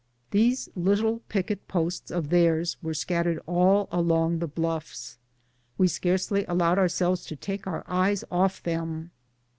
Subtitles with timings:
[0.31, 5.19] These little picket posts of theirs were scattered all along the bluffs.
[5.77, 9.11] We scarcely allowed ourselves to take our eyes off them.